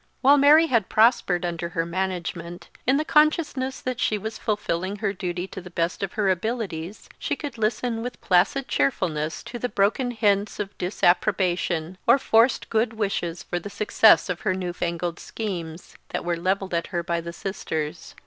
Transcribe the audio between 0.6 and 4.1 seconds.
had prospered under her management, in the consciousness that